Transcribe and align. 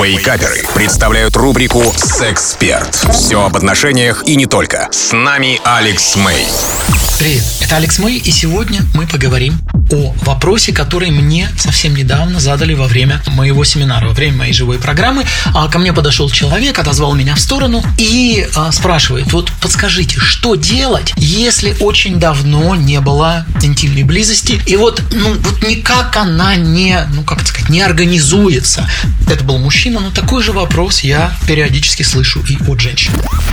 Вейкаперы 0.00 0.62
представляют 0.74 1.34
рубрику 1.34 1.82
«Сексперт». 1.96 2.94
Все 3.12 3.44
об 3.44 3.56
отношениях 3.56 4.22
и 4.26 4.36
не 4.36 4.46
только. 4.46 4.88
С 4.92 5.12
нами 5.12 5.60
Алекс 5.64 6.14
Мэй. 6.14 6.46
Привет, 7.18 7.42
это 7.60 7.76
Алекс 7.76 7.98
Мэй, 7.98 8.16
и 8.16 8.30
сегодня 8.30 8.82
мы 8.94 9.08
поговорим 9.08 9.58
о 9.90 10.14
вопросе, 10.24 10.72
который 10.72 11.10
мне 11.10 11.48
совсем 11.56 11.94
недавно 11.94 12.40
задали 12.40 12.74
во 12.74 12.86
время 12.86 13.22
моего 13.26 13.64
семинара, 13.64 14.08
во 14.08 14.14
время 14.14 14.38
моей 14.38 14.52
живой 14.52 14.78
программы. 14.78 15.24
А, 15.54 15.68
ко 15.68 15.78
мне 15.78 15.92
подошел 15.92 16.30
человек, 16.30 16.78
отозвал 16.78 17.14
меня 17.14 17.34
в 17.34 17.40
сторону 17.40 17.82
и 17.96 18.46
а, 18.54 18.72
спрашивает, 18.72 19.32
вот 19.32 19.52
подскажите, 19.60 20.18
что 20.18 20.54
делать, 20.54 21.12
если 21.16 21.76
очень 21.80 22.18
давно 22.18 22.76
не 22.76 23.00
было 23.00 23.46
интимной 23.62 24.02
близости, 24.02 24.60
и 24.66 24.76
вот, 24.76 25.02
ну, 25.12 25.34
вот 25.34 25.66
никак 25.66 26.16
она 26.16 26.56
не, 26.56 26.98
ну, 27.14 27.22
как 27.22 27.46
сказать, 27.46 27.68
не 27.70 27.80
организуется. 27.80 28.88
Это 29.28 29.44
был 29.44 29.58
мужчина, 29.58 30.00
но 30.00 30.10
такой 30.10 30.42
же 30.42 30.52
вопрос 30.52 31.00
я 31.00 31.32
периодически 31.46 32.02
слышу 32.02 32.40
и 32.48 32.58
от 32.68 32.80
женщин. 32.80 33.12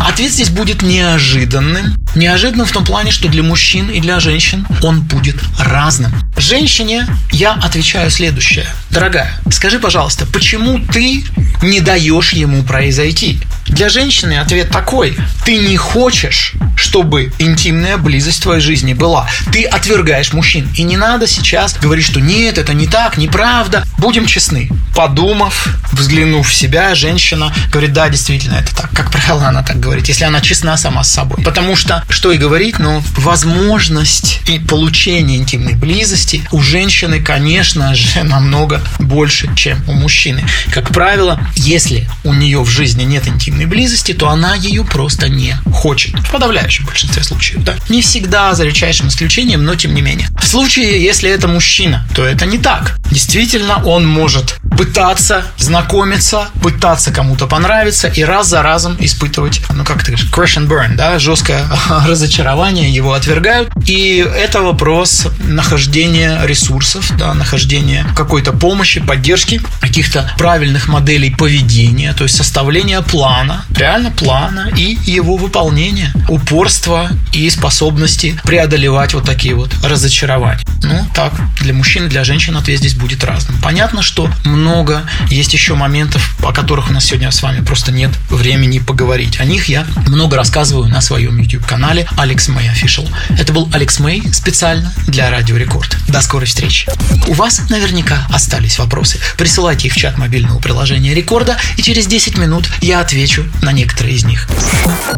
Ответ 0.00 0.32
здесь 0.32 0.50
будет 0.50 0.82
неожиданным. 0.82 1.94
Неожиданным 2.16 2.66
в 2.66 2.72
том 2.72 2.82
плане, 2.82 3.10
что 3.10 3.28
для 3.28 3.42
мужчин 3.42 3.90
и 3.90 4.00
для 4.00 4.20
женщин 4.20 4.66
он 4.82 5.02
будет 5.02 5.36
разным. 5.58 6.10
Женщине 6.38 7.06
я 7.30 7.52
отвечаю 7.52 8.10
следующее. 8.10 8.64
Дорогая, 8.90 9.38
скажи, 9.50 9.78
пожалуйста, 9.78 10.24
почему 10.24 10.78
ты 10.78 11.24
не 11.60 11.80
даешь 11.80 12.32
ему 12.32 12.62
произойти? 12.62 13.38
Для 13.68 13.88
женщины 13.88 14.38
ответ 14.38 14.70
такой. 14.70 15.16
Ты 15.44 15.56
не 15.58 15.76
хочешь, 15.76 16.54
чтобы 16.76 17.32
интимная 17.38 17.96
близость 17.96 18.38
в 18.40 18.42
твоей 18.42 18.60
жизни 18.60 18.92
была. 18.92 19.28
Ты 19.52 19.64
отвергаешь 19.64 20.32
мужчин. 20.32 20.68
И 20.76 20.82
не 20.82 20.96
надо 20.96 21.26
сейчас 21.26 21.76
говорить, 21.76 22.06
что 22.06 22.20
нет, 22.20 22.58
это 22.58 22.74
не 22.74 22.86
так, 22.86 23.16
неправда. 23.16 23.84
Будем 23.98 24.26
честны. 24.26 24.70
Подумав, 24.94 25.68
взглянув 25.92 26.48
в 26.48 26.54
себя, 26.54 26.94
женщина 26.94 27.52
говорит, 27.70 27.92
да, 27.92 28.08
действительно, 28.08 28.56
это 28.56 28.74
так. 28.74 28.90
Как 28.92 29.10
правило, 29.10 29.48
она 29.48 29.62
так 29.62 29.80
говорит, 29.80 30.08
если 30.08 30.24
она 30.24 30.40
честна 30.40 30.76
сама 30.76 31.02
с 31.02 31.10
собой. 31.10 31.42
Потому 31.42 31.76
что, 31.76 32.04
что 32.08 32.32
и 32.32 32.38
говорить, 32.38 32.78
но 32.78 33.02
возможность 33.16 34.40
и 34.48 34.58
получение 34.58 35.38
интимной 35.38 35.74
близости 35.74 36.42
у 36.52 36.60
женщины, 36.60 37.20
конечно 37.20 37.94
же, 37.94 38.22
намного 38.22 38.80
больше, 38.98 39.54
чем 39.54 39.82
у 39.88 39.92
мужчины. 39.92 40.44
Как 40.70 40.88
правило, 40.88 41.40
если 41.54 42.08
у 42.24 42.32
нее 42.32 42.60
в 42.60 42.68
жизни 42.68 43.04
нет 43.04 43.26
интимной 43.26 43.55
близости, 43.64 44.12
то 44.12 44.28
она 44.28 44.54
ее 44.54 44.84
просто 44.84 45.28
не 45.28 45.56
хочет. 45.72 46.14
В 46.18 46.30
подавляющем 46.30 46.84
большинстве 46.84 47.22
случаев, 47.22 47.64
да. 47.64 47.74
Не 47.88 48.02
всегда, 48.02 48.54
за 48.54 48.64
редчайшим 48.64 49.08
исключением, 49.08 49.64
но 49.64 49.74
тем 49.74 49.94
не 49.94 50.02
менее. 50.02 50.28
В 50.40 50.46
случае, 50.46 51.02
если 51.02 51.30
это 51.30 51.48
мужчина, 51.48 52.06
то 52.14 52.24
это 52.24 52.46
не 52.46 52.58
так. 52.58 52.98
Действительно, 53.10 53.82
он 53.84 54.06
может 54.06 54.58
пытаться 54.76 55.44
знакомиться, 55.56 56.48
пытаться 56.62 57.12
кому-то 57.12 57.46
понравиться 57.46 58.08
и 58.08 58.22
раз 58.22 58.48
за 58.48 58.62
разом 58.62 58.96
испытывать, 58.98 59.60
ну 59.74 59.84
как 59.84 60.02
ты 60.02 60.12
говоришь, 60.12 60.30
crash 60.30 60.58
and 60.58 60.68
burn, 60.68 60.96
да, 60.96 61.18
жесткое 61.18 61.64
разочарование, 62.06 62.90
его 62.90 63.14
отвергают. 63.14 63.70
И 63.86 64.18
это 64.18 64.60
вопрос 64.60 65.28
нахождения 65.38 66.40
ресурсов, 66.44 67.10
да, 67.18 67.32
нахождения 67.34 68.06
какой-то 68.14 68.52
помощи, 68.52 69.00
поддержки, 69.00 69.60
каких-то 69.80 70.30
правильных 70.36 70.88
моделей 70.88 71.30
поведения, 71.30 72.12
то 72.12 72.24
есть 72.24 72.36
составления 72.36 73.00
плана, 73.00 73.45
реально 73.74 74.10
плана 74.10 74.70
и 74.76 74.98
его 75.04 75.36
выполнения, 75.36 76.12
упорства 76.28 77.10
и 77.32 77.48
способности 77.50 78.38
преодолевать 78.44 79.14
вот 79.14 79.24
такие 79.24 79.54
вот 79.54 79.72
разочарования. 79.82 80.60
Ну, 80.82 81.04
так, 81.14 81.32
для 81.60 81.72
мужчин 81.72 82.06
и 82.06 82.08
для 82.08 82.22
женщин 82.24 82.56
ответ 82.56 82.78
здесь 82.78 82.94
будет 82.94 83.24
разным. 83.24 83.60
Понятно, 83.60 84.02
что 84.02 84.30
много 84.44 85.02
есть 85.28 85.52
еще 85.52 85.74
моментов, 85.74 86.36
о 86.44 86.52
которых 86.52 86.90
у 86.90 86.92
нас 86.92 87.06
сегодня 87.06 87.30
с 87.30 87.42
вами 87.42 87.64
просто 87.64 87.92
нет 87.92 88.10
времени 88.30 88.78
поговорить. 88.78 89.40
О 89.40 89.44
них 89.44 89.68
я 89.68 89.86
много 90.06 90.36
рассказываю 90.36 90.88
на 90.88 91.00
своем 91.00 91.38
YouTube-канале 91.38 92.06
Алекс 92.16 92.48
Мэй 92.48 92.68
Official. 92.68 93.08
Это 93.30 93.52
был 93.52 93.68
Алекс 93.72 93.98
Мэй 93.98 94.22
специально 94.32 94.92
для 95.06 95.30
Радио 95.30 95.56
Рекорд. 95.56 95.96
До 96.08 96.20
скорой 96.20 96.46
встречи. 96.46 96.88
У 97.26 97.32
вас 97.32 97.68
наверняка 97.68 98.26
остались 98.30 98.78
вопросы. 98.78 99.18
Присылайте 99.36 99.88
их 99.88 99.94
в 99.94 99.96
чат 99.96 100.18
мобильного 100.18 100.58
приложения 100.58 101.14
Рекорда, 101.14 101.56
и 101.76 101.82
через 101.82 102.06
10 102.06 102.38
минут 102.38 102.68
я 102.80 103.00
отвечу 103.36 103.44
на 103.62 103.72
некоторые 103.72 104.14
из 104.14 104.24
них. 104.24 104.46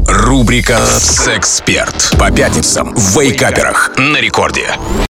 Рубрика 0.06 0.78
«Сексперт» 0.98 2.14
по 2.18 2.30
пятницам 2.30 2.94
в 2.94 3.20
Вейкаперах 3.20 3.92
на 3.96 4.18
рекорде. 4.18 4.66